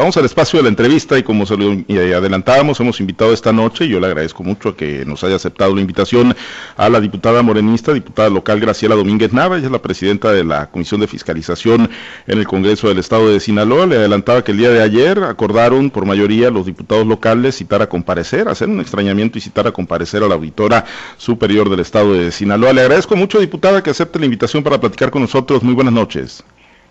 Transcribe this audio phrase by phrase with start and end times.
[0.00, 1.72] Vamos al espacio de la entrevista y como se lo
[2.16, 5.80] adelantábamos, hemos invitado esta noche, y yo le agradezco mucho que nos haya aceptado la
[5.80, 6.36] invitación
[6.76, 10.70] a la diputada morenista, diputada local Graciela Domínguez Nava, ella es la presidenta de la
[10.70, 11.90] Comisión de Fiscalización
[12.28, 13.86] en el Congreso del Estado de Sinaloa.
[13.86, 17.88] Le adelantaba que el día de ayer acordaron por mayoría los diputados locales citar a
[17.88, 20.84] comparecer, hacer un extrañamiento y citar a comparecer a la auditora
[21.16, 22.72] superior del Estado de Sinaloa.
[22.72, 25.64] Le agradezco mucho, diputada, que acepte la invitación para platicar con nosotros.
[25.64, 26.44] Muy buenas noches.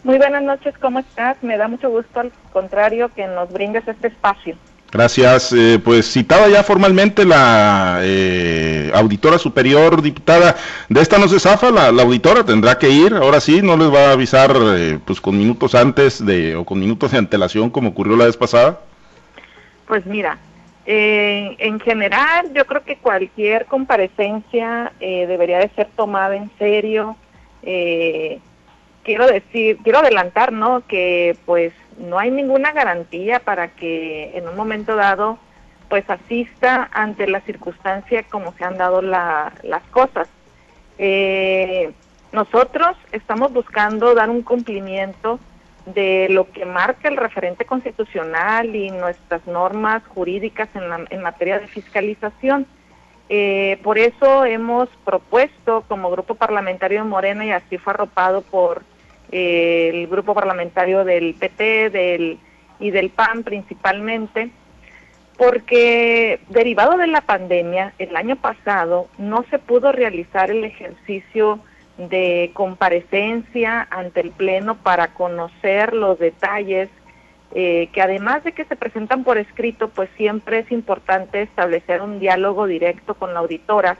[0.03, 1.41] Muy buenas noches, ¿cómo estás?
[1.41, 4.55] Me da mucho gusto, al contrario, que nos brindes este espacio.
[4.91, 5.51] Gracias.
[5.51, 10.55] Eh, pues citada ya formalmente la eh, auditora superior, diputada,
[10.87, 14.09] de esta no se zafa, la, auditora tendrá que ir, ahora sí, no les va
[14.09, 18.15] a avisar eh, pues con minutos antes de o con minutos de antelación como ocurrió
[18.15, 18.79] la vez pasada.
[19.87, 20.37] Pues mira,
[20.85, 27.17] en general yo creo que cualquier comparecencia debería de ser tomada en serio.
[27.63, 28.39] Eh,
[29.07, 30.85] quiero decir, quiero adelantar, ¿no?
[30.85, 35.39] Que pues no hay ninguna garantía para que en un momento dado
[35.87, 40.27] pues asista ante la circunstancia como se han dado las cosas.
[40.97, 41.93] Eh,
[42.33, 45.39] nosotros estamos buscando dar un cumplimiento
[45.85, 51.67] de lo que marca el referente constitucional y nuestras normas jurídicas en, en materia de
[51.67, 52.67] fiscalización.
[53.29, 58.83] Eh, por eso hemos propuesto como grupo parlamentario de Morena y así fue arropado por
[59.31, 62.39] el grupo parlamentario del PT del,
[62.79, 64.49] y del PAN principalmente,
[65.37, 71.59] porque derivado de la pandemia, el año pasado no se pudo realizar el ejercicio
[71.97, 76.89] de comparecencia ante el Pleno para conocer los detalles,
[77.53, 82.19] eh, que además de que se presentan por escrito, pues siempre es importante establecer un
[82.19, 83.97] diálogo directo con la auditora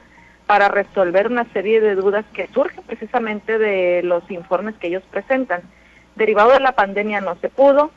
[0.48, 5.62] para resolver una serie de dudas que surgen precisamente de los informes que ellos presentan.
[6.16, 7.92] Derivado de la pandemia no se pudo,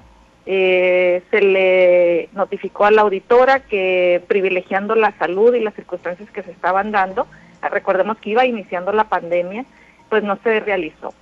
[0.47, 6.43] eh, se le notificó a la auditora que privilegiando la salud y las circunstancias que
[6.43, 7.29] se estaban dando,
[7.71, 9.65] recordemos que iba iniciando la pandemia,
[10.09, 11.15] pues no se realizó.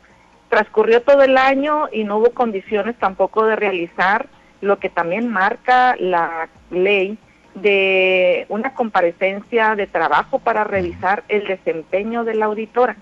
[0.49, 4.27] Transcurrió todo el año y no hubo condiciones tampoco de realizar
[4.63, 7.19] lo que también marca la ley
[7.63, 12.97] de una comparecencia de trabajo para revisar el desempeño de la auditora.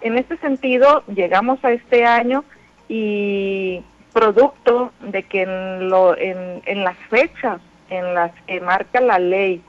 [0.00, 2.44] En este sentido, llegamos a este año
[2.88, 3.82] y
[4.12, 9.62] producto de que en, lo, en, las fechas en las que marca la ley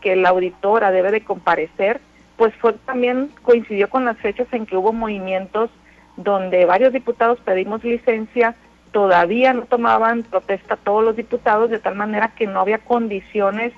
[0.00, 2.00] que la auditora debe de comparecer,
[2.36, 5.70] pues fue también coincidió con las fechas en que hubo movimientos
[6.16, 8.54] donde varios diputados pedimos licencia
[8.92, 13.72] todavía no tomaban protesta todos los diputados, de tal manera que no había condiciones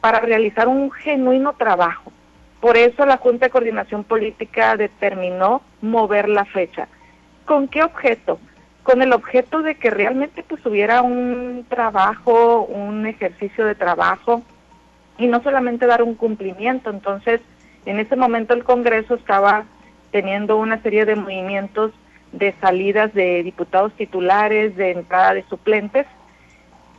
[0.00, 2.12] para realizar un genuino trabajo.
[2.60, 6.88] Por eso la Junta de Coordinación Política determinó mover la fecha.
[7.44, 8.38] ¿Con qué objeto?
[8.82, 14.42] Con el objeto de que realmente pues hubiera un trabajo, un ejercicio de trabajo
[15.18, 16.90] y no solamente dar un cumplimiento.
[16.90, 17.40] Entonces,
[17.86, 19.64] en ese momento el Congreso estaba
[20.10, 21.92] teniendo una serie de movimientos
[22.32, 26.06] de salidas de diputados titulares, de entrada de suplentes.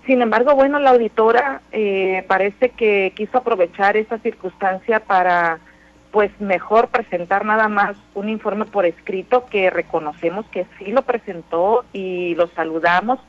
[0.05, 5.59] Sin embargo, bueno, la auditora eh, parece que quiso aprovechar esa circunstancia para,
[6.11, 11.85] pues, mejor presentar nada más un informe por escrito que reconocemos que sí lo presentó
[11.93, 13.19] y lo saludamos,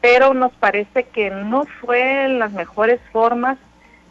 [0.00, 3.58] pero nos parece que no fue las mejores formas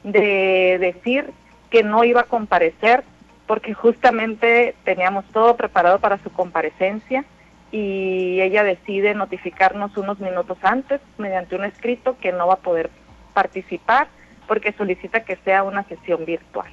[0.04, 1.30] de decir
[1.70, 3.04] que no iba a comparecer
[3.50, 7.26] porque justamente teníamos todo preparado para su comparecencia
[7.72, 12.92] y ella decide notificarnos unos minutos antes mediante un escrito que no va a poder
[13.34, 14.08] participar
[14.48, 16.68] porque solicita que sea una sesión virtual.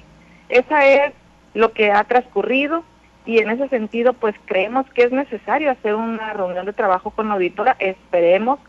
[0.49, 1.13] Esa es
[1.55, 2.83] lo que ha transcurrido
[3.25, 7.29] y en ese sentido pues creemos que es necesario hacer una reunión de trabajo con
[7.29, 7.75] la auditora.
[7.79, 8.59] Esperemos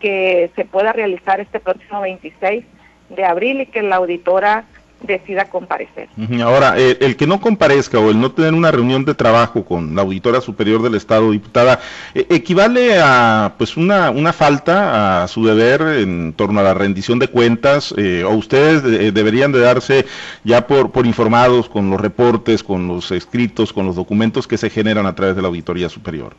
[0.00, 2.62] que se pueda realizar este próximo 26
[3.08, 4.66] de abril y que la auditora
[5.02, 6.08] decida comparecer.
[6.42, 9.94] Ahora, eh, el que no comparezca o el no tener una reunión de trabajo con
[9.94, 11.80] la auditora superior del Estado, diputada,
[12.14, 17.18] eh, equivale a pues una, una falta a su deber en torno a la rendición
[17.18, 20.06] de cuentas eh, o ustedes deberían de darse
[20.42, 24.70] ya por, por informados con los reportes, con los escritos, con los documentos que se
[24.70, 26.34] generan a través de la auditoría superior.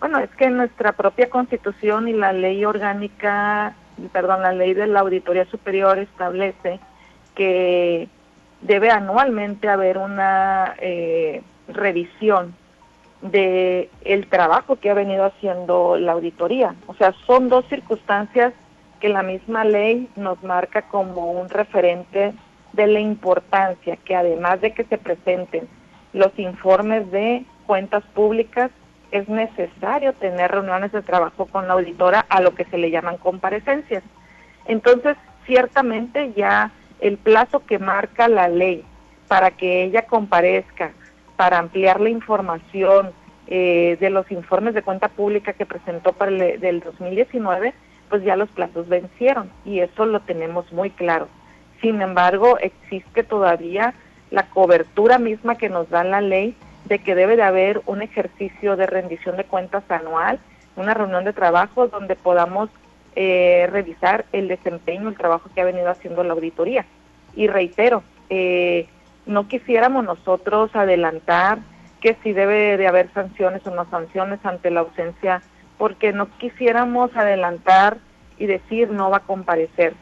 [0.00, 3.74] Bueno, es que nuestra propia constitución y la ley orgánica,
[4.12, 6.80] perdón, la ley de la auditoría superior establece
[7.34, 8.08] que
[8.60, 12.54] debe anualmente haber una eh, revisión
[13.22, 16.74] de el trabajo que ha venido haciendo la auditoría.
[16.86, 18.52] O sea, son dos circunstancias
[18.98, 22.34] que la misma ley nos marca como un referente
[22.72, 25.68] de la importancia que además de que se presenten
[26.12, 28.70] los informes de cuentas públicas,
[29.10, 33.16] es necesario tener reuniones de trabajo con la auditora a lo que se le llaman
[33.16, 34.02] comparecencias.
[34.66, 35.16] Entonces,
[35.46, 38.84] ciertamente ya el plazo que marca la ley
[39.28, 40.92] para que ella comparezca,
[41.36, 43.12] para ampliar la información
[43.46, 47.74] eh, de los informes de cuenta pública que presentó para el del 2019,
[48.08, 51.28] pues ya los plazos vencieron y eso lo tenemos muy claro.
[51.80, 53.94] Sin embargo, existe todavía
[54.30, 56.54] la cobertura misma que nos da la ley
[56.84, 60.40] de que debe de haber un ejercicio de rendición de cuentas anual,
[60.76, 62.70] una reunión de trabajo donde podamos
[63.16, 66.86] eh, revisar el desempeño, el trabajo que ha venido haciendo la auditoría.
[67.34, 68.86] Y reitero, eh,
[69.26, 71.58] no quisiéramos nosotros adelantar
[72.00, 75.42] que si debe de haber sanciones o no sanciones ante la ausencia,
[75.78, 77.98] porque no quisiéramos adelantar
[78.38, 79.94] y decir no va a comparecer.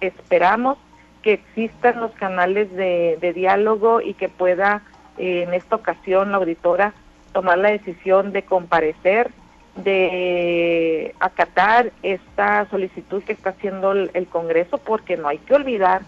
[0.00, 0.78] Esperamos
[1.22, 4.82] que existan los canales de, diálogo y que pueda
[5.18, 6.94] eh, en esta ocasión la auditora
[7.32, 9.30] tomar la decisión de comparecer,
[9.76, 16.02] de acatar esta solicitud que está haciendo el, el Congreso, porque no hay que olvidar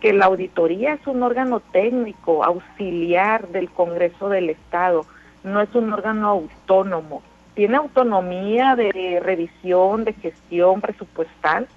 [0.00, 5.06] que la auditoría es un órgano técnico, auxiliar del Congreso del Estado,
[5.44, 7.22] no es un órgano autónomo.
[7.54, 11.68] Tiene autonomía de revisión, de gestión presupuestal,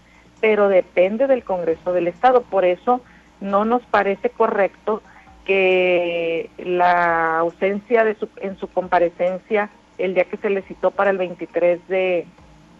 [0.41, 2.41] pero depende del Congreso del Estado.
[2.41, 3.01] Por eso
[3.41, 5.03] no nos parece correcto
[5.45, 11.12] que la ausencia de su, en su comparecencia el día que se le citó para
[11.12, 12.25] el 23 de,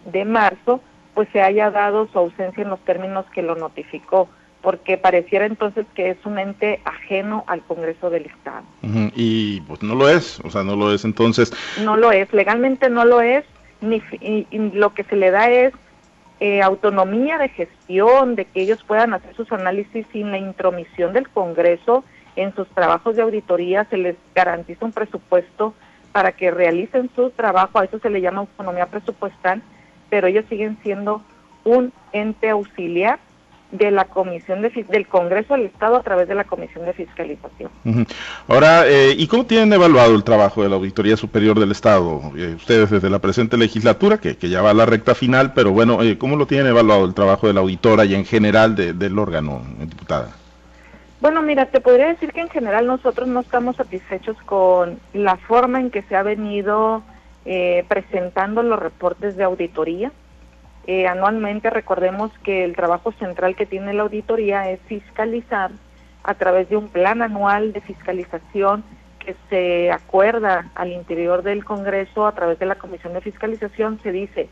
[0.04, 0.80] de marzo,
[1.14, 4.28] pues se haya dado su ausencia en los términos que lo notificó
[4.66, 8.64] porque pareciera entonces que es un ente ajeno al Congreso del Estado.
[9.14, 11.52] Y pues no lo es, o sea, no lo es entonces.
[11.84, 13.44] No lo es, legalmente no lo es,
[13.80, 15.72] ni y, lo que se le da es
[16.40, 21.28] eh, autonomía de gestión, de que ellos puedan hacer sus análisis sin la intromisión del
[21.28, 22.02] Congreso
[22.34, 25.74] en sus trabajos de auditoría, se les garantiza un presupuesto
[26.16, 29.60] para que realicen su trabajo, a eso se le llama autonomía presupuestal,
[30.08, 31.20] pero ellos siguen siendo
[31.62, 33.18] un ente auxiliar
[33.70, 37.70] de la Comisión de, del Congreso del Estado a través de la Comisión de Fiscalización.
[38.48, 42.32] Ahora, eh, ¿y cómo tienen evaluado el trabajo de la Auditoría Superior del Estado?
[42.34, 45.72] Eh, ustedes desde la presente legislatura, que, que, ya va a la recta final, pero
[45.72, 49.18] bueno, eh, ¿cómo lo tienen evaluado el trabajo de la auditora y en general del
[49.18, 50.30] órgano, diputada?
[51.20, 55.80] Bueno, mira, te podría decir que en general nosotros no estamos satisfechos con la forma
[55.80, 57.02] en que se ha venido
[57.88, 60.10] presentando los reportes de auditoría.
[60.86, 65.72] Eh, anualmente recordemos que el trabajo central que tiene la auditoría es fiscalizar
[66.22, 68.84] a través de un plan anual de fiscalización
[69.18, 74.12] que se acuerda al interior del Congreso a través de la Comisión de Fiscalización, se
[74.12, 74.48] dice,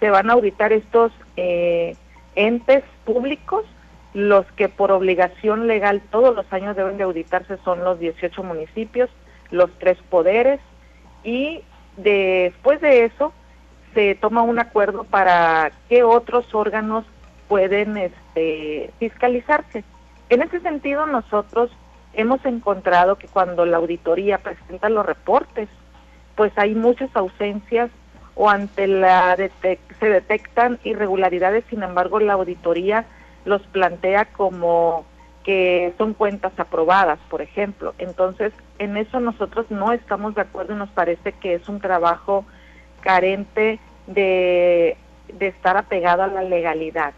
[0.00, 1.96] se van a auditar estos eh,
[2.34, 3.64] entes públicos,
[4.12, 9.08] los que por obligación legal todos los años deben de auditarse son los 18 municipios,
[9.50, 10.60] los tres poderes,
[11.22, 11.62] y
[11.96, 13.32] después de eso
[13.94, 17.04] se toma un acuerdo para qué otros órganos
[17.48, 19.84] pueden este, fiscalizarse.
[20.28, 21.70] En ese sentido, nosotros
[22.12, 25.68] hemos encontrado que cuando la auditoría presenta los reportes,
[26.36, 27.90] pues hay muchas ausencias
[28.34, 33.04] o ante la se detectan irregularidades, sin embargo, la auditoría
[33.44, 35.04] los plantea como
[35.44, 37.94] que son cuentas aprobadas, por ejemplo.
[37.98, 42.44] Entonces, en eso nosotros no estamos de acuerdo y nos parece que es un trabajo
[43.00, 44.96] carente de,
[45.38, 47.14] estar apegado a la legalidad.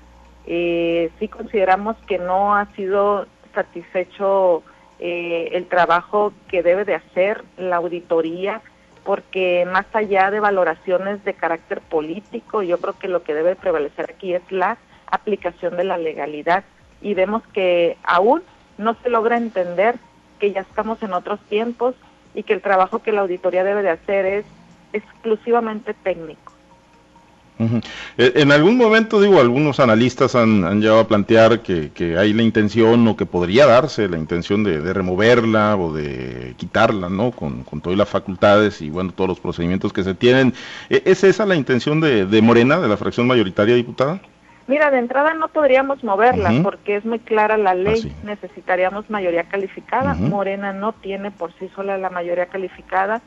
[0.47, 4.63] Eh, sí consideramos que no ha sido satisfecho
[4.99, 8.61] eh, el trabajo que debe de hacer la auditoría,
[9.05, 14.13] porque más allá de valoraciones de carácter político, yo creo que lo que debe prevalecer
[14.15, 14.79] aquí es la
[15.13, 16.65] aplicación de la legalidad
[17.01, 18.43] y vemos que aún
[18.79, 19.97] no se logra entender
[20.41, 21.95] que ya estamos en otros tiempos
[22.35, 24.45] y que el trabajo que la auditoría debe de hacer es
[24.93, 26.53] exclusivamente técnico.
[28.19, 32.43] Eh, en algún momento, digo, algunos analistas han, han llegado a plantear que, hay la
[32.43, 37.31] intención o que podría darse la intención de, removerla o de quitarla, ¿no?
[37.31, 40.55] Con, todas las facultades y, bueno, todos los procedimientos que se tienen.
[40.91, 44.21] ¿E, ¿Es esa la intención de, Morena, de la fracción mayoritaria diputada?
[44.73, 49.45] Mira, de entrada no podríamos moverla porque es muy clara la ley, ah, necesitaríamos mayoría
[49.45, 50.15] calificada.
[50.15, 53.21] Morena no tiene por sí sola la mayoría calificada.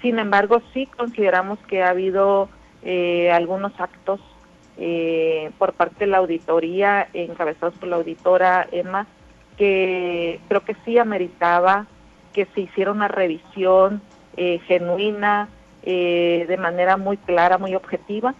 [0.00, 2.48] Sin embargo, sí consideramos que ha habido
[2.84, 4.20] eh, algunos actos
[4.78, 9.08] eh, por parte de la auditoría, encabezados por la auditora Emma,
[9.58, 11.86] que creo que sí ameritaba
[12.32, 14.02] que se hiciera una revisión
[14.36, 15.48] eh, genuina,
[15.82, 18.34] de manera muy clara, muy objetiva,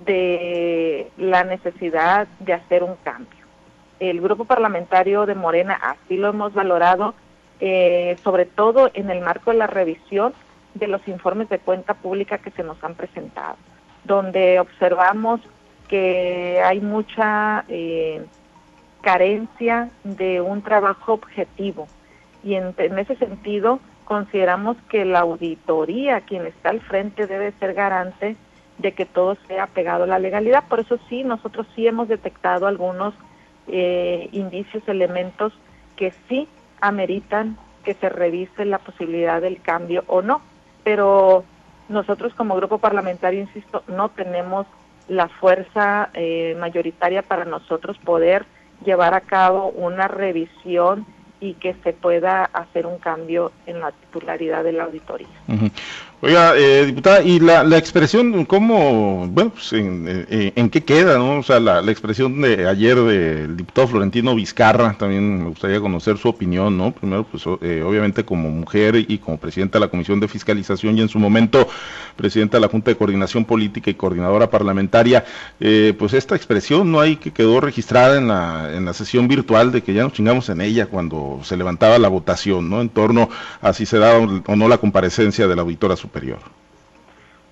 [0.00, 3.46] de la necesidad de hacer un cambio.
[3.98, 7.14] El grupo parlamentario de Morena así lo hemos valorado,
[8.22, 10.34] sobre todo en el marco de la revisión
[10.74, 13.56] de los informes de cuenta pública que se nos han presentado,
[14.04, 15.40] donde observamos
[15.88, 18.24] que hay mucha eh,
[19.00, 21.86] carencia de un trabajo objetivo
[22.42, 27.74] y en, en, ese sentido consideramos que la auditoría, quien está al frente, debe ser
[27.74, 28.36] garante
[28.78, 30.64] de que todo sea pegado a la legalidad.
[30.68, 33.14] Por eso sí, nosotros sí hemos detectado algunos
[33.68, 35.52] eh, indicios, elementos
[35.96, 36.48] que sí
[36.80, 40.42] ameritan que se revise la posibilidad del cambio o no.
[40.84, 41.44] Pero
[41.88, 44.66] nosotros como grupo parlamentario, insisto, no tenemos
[45.08, 48.44] la fuerza eh, mayoritaria para nosotros poder
[48.84, 51.06] llevar a cabo una revisión
[51.40, 55.28] y que se pueda hacer un cambio en la titularidad de la auditoría.
[56.22, 61.40] Oiga, eh, diputada, y la, la expresión, ¿cómo, bueno, pues en, en, qué queda, no?
[61.40, 66.16] O sea, la, la expresión de ayer del diputado Florentino Vizcarra, también me gustaría conocer
[66.16, 66.92] su opinión, ¿no?
[66.92, 71.02] Primero, pues eh, obviamente como mujer y como presidenta de la Comisión de Fiscalización y
[71.02, 71.68] en su momento
[72.16, 75.22] presidenta de la Junta de Coordinación Política y coordinadora parlamentaria,
[75.60, 77.00] eh, pues esta expresión, ¿no?
[77.00, 80.48] Hay que quedó registrada en la, en la sesión virtual de que ya nos chingamos
[80.48, 82.80] en ella cuando se levantaba la votación, ¿no?
[82.80, 83.28] En torno
[83.60, 86.38] a si se daba o no la comparecencia de la auditora superior?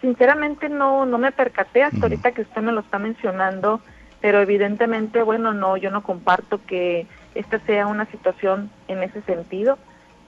[0.01, 3.81] Sinceramente no, no me percaté hasta ahorita que usted me lo está mencionando,
[4.21, 9.79] pero evidentemente, bueno, no, yo no comparto que esta sea una situación en ese sentido.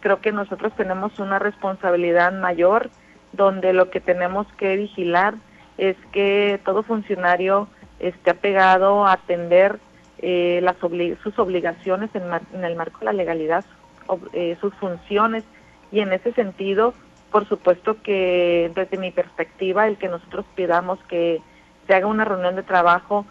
[0.00, 2.90] Creo que nosotros tenemos una responsabilidad mayor
[3.32, 5.34] donde lo que tenemos que vigilar
[5.78, 7.68] es que todo funcionario
[8.00, 9.78] esté apegado a atender
[10.18, 10.76] eh, las
[11.22, 12.22] sus obligaciones en,
[12.54, 13.64] en, el marco de la legalidad,
[14.32, 15.44] eh, sus funciones,
[15.92, 16.94] y en ese sentido
[17.30, 21.42] por supuesto que desde mi perspectiva el que nosotros pidamos que
[21.86, 23.26] se haga una reunión de trabajo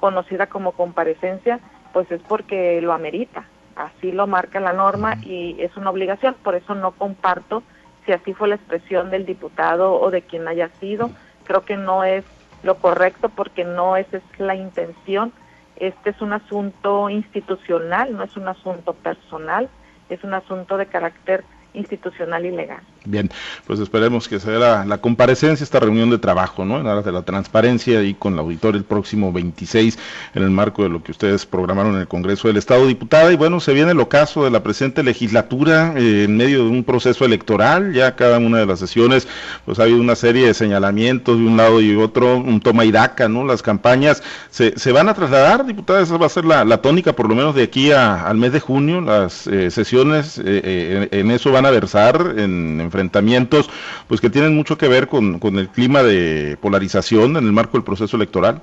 [0.00, 1.60] conocida como comparecencia,
[1.92, 3.44] pues es porque lo amerita.
[3.76, 6.34] Así lo marca la norma y es una obligación.
[6.42, 7.62] Por eso no comparto
[8.04, 11.10] si así fue la expresión del diputado o de quien haya sido.
[11.44, 12.24] Creo que no es
[12.62, 15.32] lo correcto porque no esa es la intención.
[15.76, 19.68] Este es un asunto institucional, no es un asunto personal,
[20.10, 22.82] es un asunto de carácter institucional y legal.
[23.06, 23.30] Bien,
[23.66, 26.78] pues esperemos que sea la, comparecencia, esta reunión de trabajo, ¿no?
[26.78, 29.98] En aras de la transparencia y con la auditor el próximo 26
[30.34, 33.32] en el marco de lo que ustedes programaron en el Congreso del Estado, diputada.
[33.32, 36.84] Y bueno, se viene el ocaso de la presente legislatura eh, en medio de un
[36.84, 37.94] proceso electoral.
[37.94, 39.26] Ya cada una de las sesiones,
[39.64, 42.92] pues ha habido una serie de señalamientos de un lado y otro, un toma y
[42.92, 43.46] daca, ¿no?
[43.46, 47.14] Las campañas se, se van a trasladar, diputada, esa va a ser la, la tónica
[47.14, 49.00] por lo menos de aquí al mes de junio.
[49.00, 53.70] Las eh, sesiones eh, en, eso van a versar en enfrentamientos
[54.08, 57.72] pues que tienen mucho que ver con, con el clima de polarización en el marco
[57.72, 58.62] del proceso electoral?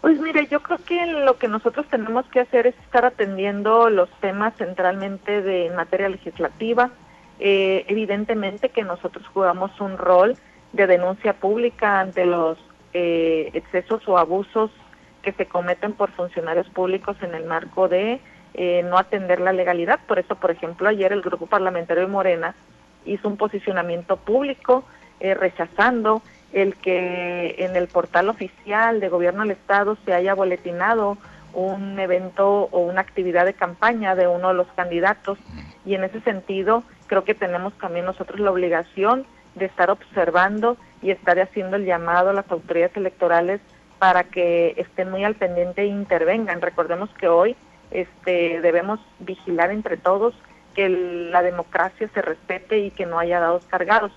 [0.00, 4.08] Pues mire, yo creo que lo que nosotros tenemos que hacer es estar atendiendo los
[4.20, 6.90] temas centralmente de materia legislativa.
[7.40, 10.36] Eh, evidentemente que nosotros jugamos un rol
[10.72, 12.58] de denuncia pública ante los
[12.94, 14.70] eh, excesos o abusos
[15.22, 18.20] que se cometen por funcionarios públicos en el marco de
[18.54, 20.00] eh, no atender la legalidad.
[20.06, 22.54] Por eso, por ejemplo, ayer el Grupo Parlamentario de Morena
[23.04, 24.84] hizo un posicionamiento público
[25.20, 31.18] eh, rechazando el que en el portal oficial de Gobierno del Estado se haya boletinado
[31.52, 35.38] un evento o una actividad de campaña de uno de los candidatos
[35.84, 41.10] y en ese sentido creo que tenemos también nosotros la obligación de estar observando y
[41.10, 43.60] estar haciendo el llamado a las autoridades electorales
[43.98, 46.60] para que estén muy al pendiente e intervengan.
[46.60, 47.56] Recordemos que hoy
[47.90, 50.34] este, debemos vigilar entre todos
[50.74, 54.12] que la democracia se respete y que no haya dados cargados.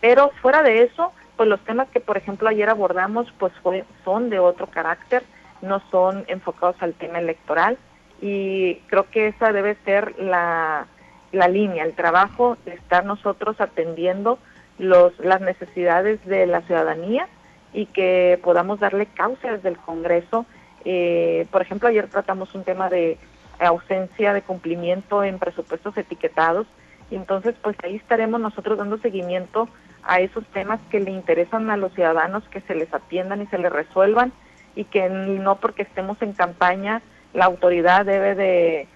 [0.00, 4.30] Pero fuera de eso, pues los temas que por ejemplo ayer abordamos pues fue, son
[4.30, 5.22] de otro carácter,
[5.62, 7.78] no son enfocados al tema electoral
[8.20, 10.86] y creo que esa debe ser la,
[11.32, 14.38] la línea, el trabajo de estar nosotros atendiendo
[14.78, 17.28] los, las necesidades de la ciudadanía
[17.72, 20.46] y que podamos darle causa desde el Congreso.
[20.88, 23.18] Eh, por ejemplo, ayer tratamos un tema de
[23.58, 26.66] ausencia de cumplimiento en presupuestos etiquetados.
[27.10, 29.68] Y entonces, pues ahí estaremos nosotros dando seguimiento
[30.04, 33.58] a esos temas que le interesan a los ciudadanos, que se les atiendan y se
[33.58, 34.32] les resuelvan
[34.76, 37.02] y que no porque estemos en campaña
[37.32, 38.88] la autoridad debe de,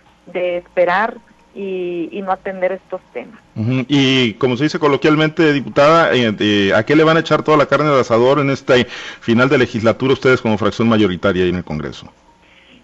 [0.56, 1.16] esperar
[1.54, 3.40] y, no atender estos temas.
[3.88, 7.57] Y como se dice coloquialmente, diputada, eh, eh, ¿a qué le van a echar toda
[7.57, 11.57] la carne de asador en este final de legislatura ustedes como fracción mayoritaria ahí en
[11.57, 12.12] el Congreso?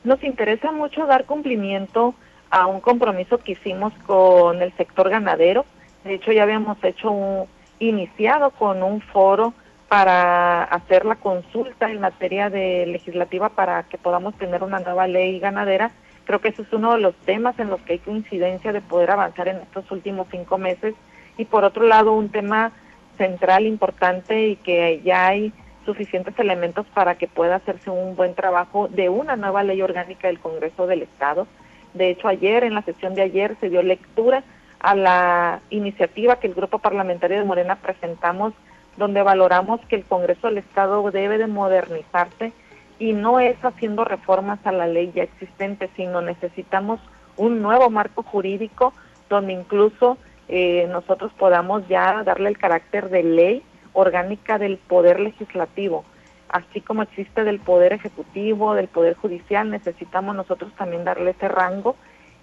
[0.05, 2.15] Nos interesa mucho dar cumplimiento
[2.51, 5.65] a un compromiso que hicimos con el sector ganadero.
[6.05, 7.47] De hecho, ya habíamos hecho un,
[7.79, 9.53] iniciado con un foro
[9.89, 15.39] para hacer la consulta en materia de legislativa para que podamos tener una nueva ley
[15.39, 15.93] ganadera.
[16.27, 19.13] Creo que ese es uno de los temas en los que hay coincidencia de poder
[19.13, 20.95] avanzar en estos últimos cinco meses
[21.39, 22.73] y por otro lado un tema
[23.17, 25.53] central importante y que ya hay
[25.85, 30.41] suficientes elementos para que pueda hacerse un buen trabajo de una nueva ley orgánica del
[30.41, 31.47] Congreso del Estado.
[31.95, 34.43] De hecho, ayer, en la sesión de ayer, se dio lectura
[34.81, 38.53] a la iniciativa que el Grupo Parlamentario de Morena presentamos,
[38.97, 42.53] donde valoramos que el Congreso del Estado debe de modernizarse
[42.99, 47.01] y no es haciendo reformas a la ley ya existente, sino necesitamos
[47.37, 48.93] un nuevo marco jurídico
[49.29, 53.63] donde incluso eh, nosotros podamos ya darle el carácter de ley
[53.93, 56.05] orgánica del poder legislativo,
[56.49, 61.97] así como existe del poder ejecutivo, del poder judicial, necesitamos nosotros también darle ese rango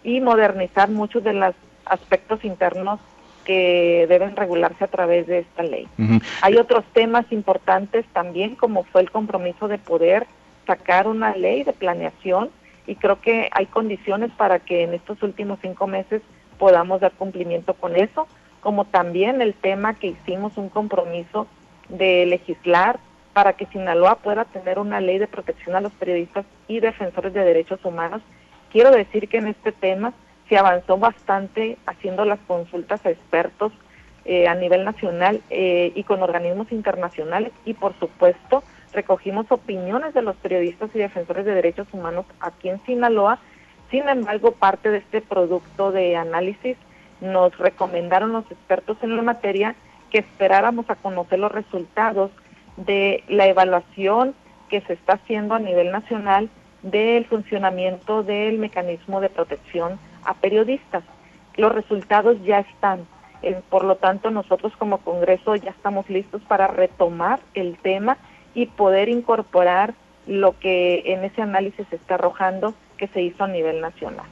[0.04, 1.56] y modernizar muchos de los
[1.86, 3.00] aspectos internos
[3.46, 5.88] que deben regularse a través de esta ley.
[6.42, 10.26] Hay otros temas importantes también, como fue el compromiso de poder
[10.66, 12.50] sacar una ley de planeación
[12.88, 16.22] y creo que hay condiciones para que en estos últimos cinco meses
[16.58, 18.28] podamos dar cumplimiento con eso,
[18.62, 21.48] como también el tema que hicimos un compromiso
[21.90, 23.00] de legislar
[23.34, 27.44] para que Sinaloa pueda tener una ley de protección a los periodistas y defensores de
[27.44, 28.22] derechos humanos.
[28.72, 30.14] Quiero decir que en este tema
[30.50, 33.72] se avanzó bastante haciendo las consultas a expertos
[34.26, 40.22] eh, a nivel nacional eh, y con organismos internacionales y por supuesto recogimos opiniones de
[40.22, 43.40] los periodistas y defensores de derechos humanos aquí en Sinaloa.
[43.92, 46.78] Sin embargo, parte de este producto de análisis
[47.22, 49.76] nos recomendaron los expertos en la materia
[50.10, 52.32] que esperáramos a conocer los resultados
[52.78, 54.36] de la evaluación
[54.70, 56.50] que se está haciendo a nivel nacional
[56.82, 61.04] del funcionamiento del mecanismo de protección a periodistas.
[61.56, 63.08] Los resultados ya están.
[63.70, 68.18] por lo tanto, nosotros como Congreso ya estamos listos para retomar el tema
[68.54, 69.94] y poder incorporar
[70.28, 74.26] lo que en ese análisis se está arrojando que se hizo a nivel nacional.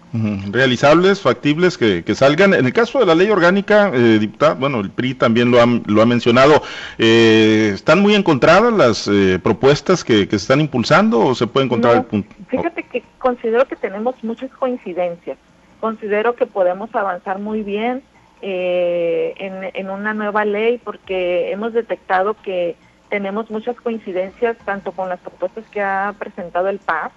[0.49, 2.53] Realizables, factibles, que, salgan.
[2.53, 5.65] En el caso de la ley orgánica, eh, diputada, bueno, el PRI también lo ha,
[5.85, 6.61] lo ha mencionado,
[6.97, 11.65] eh, ¿están muy encontradas las eh, propuestas que, que, se están impulsando o se puede
[11.65, 12.33] encontrar el punto?
[12.47, 15.37] Fíjate que considero que tenemos muchas coincidencias.
[15.79, 18.03] Considero que podemos avanzar muy bien
[18.43, 22.75] eh, en, en una nueva ley porque hemos detectado que
[23.11, 27.11] tenemos muchas coincidencias tanto con las propuestas que ha presentado el PAS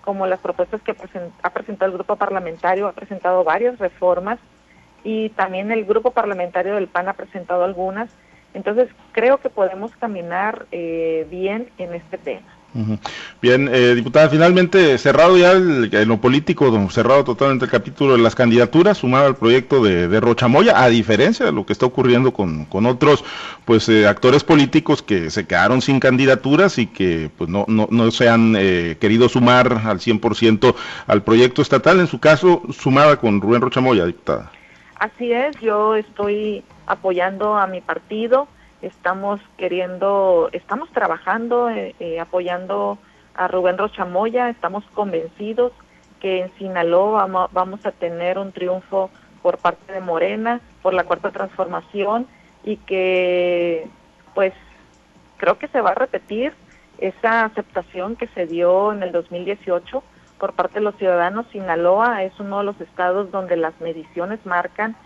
[0.00, 0.94] como las propuestas que
[1.42, 4.38] ha presentado el grupo parlamentario, ha presentado varias reformas
[5.02, 8.10] y también el grupo parlamentario del PAN ha presentado algunas.
[8.54, 12.46] Entonces creo que podemos caminar eh, bien en este tema.
[13.42, 18.22] Bien, eh, diputada, finalmente cerrado ya el, en lo político, cerrado totalmente el capítulo de
[18.22, 22.32] las candidaturas, sumado al proyecto de, de Rochamoya, a diferencia de lo que está ocurriendo
[22.32, 23.24] con, con otros
[23.64, 28.10] pues eh, actores políticos que se quedaron sin candidaturas y que pues no, no, no
[28.12, 30.74] se han eh, querido sumar al 100%
[31.08, 34.52] al proyecto estatal, en su caso sumada con Rubén Rochamoya, diputada.
[35.00, 38.46] Así es, yo estoy apoyando a mi partido
[38.82, 42.98] estamos queriendo, estamos trabajando, eh, eh, apoyando
[43.34, 45.72] a Rubén Rochamoya, estamos convencidos
[46.20, 49.10] que en Sinaloa vamos, a tener un triunfo
[49.42, 52.26] por parte de Morena, por la cuarta transformación
[52.62, 53.88] y que
[54.34, 54.52] pues
[55.38, 56.52] creo que se va a repetir
[56.98, 60.02] esa aceptación que se dio en el 2018
[60.38, 61.46] por parte de los ciudadanos.
[61.50, 64.96] Sinaloa es uno de los estados donde las mediciones marcan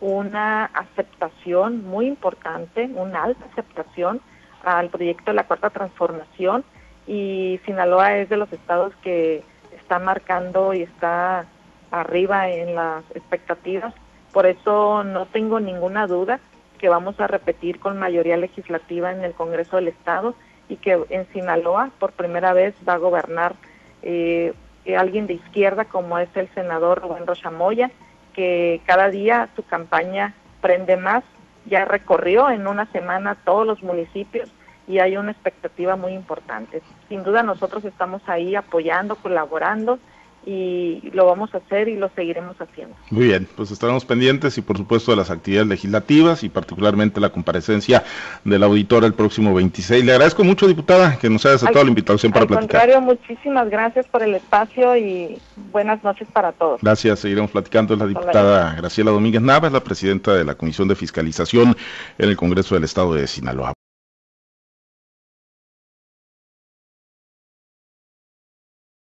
[0.00, 4.20] una aceptación muy importante, una alta aceptación
[4.64, 6.64] al proyecto de la Cuarta Transformación
[7.06, 11.46] y Sinaloa es de los estados que está marcando y está
[11.90, 13.94] arriba en las expectativas.
[14.32, 16.38] Por eso no tengo ninguna duda
[16.78, 20.34] que vamos a repetir con mayoría legislativa en el Congreso del Estado
[20.68, 23.54] y que en Sinaloa por primera vez va a gobernar
[24.02, 24.52] eh,
[24.96, 27.90] alguien de izquierda como es el senador Rubén Rochamoya
[28.34, 31.24] que cada día su campaña prende más.
[31.66, 34.50] Ya recorrió en una semana todos los municipios
[34.86, 36.82] y hay una expectativa muy importante.
[37.08, 39.98] Sin duda nosotros estamos ahí apoyando, colaborando
[40.46, 42.94] y lo vamos a hacer y lo seguiremos haciendo.
[43.10, 47.30] Muy bien, pues estaremos pendientes y por supuesto de las actividades legislativas y particularmente la
[47.30, 48.04] comparecencia
[48.44, 50.04] del auditor el próximo 26.
[50.04, 52.80] Le agradezco mucho, diputada, que nos haya aceptado la invitación para platicar.
[52.80, 55.38] Al contrario, muchísimas gracias por el espacio y
[55.72, 56.80] buenas noches para todos.
[56.80, 57.94] Gracias, seguiremos platicando.
[57.94, 61.76] Es la diputada Graciela Domínguez Navas, la presidenta de la Comisión de Fiscalización
[62.18, 63.72] en el Congreso del Estado de Sinaloa.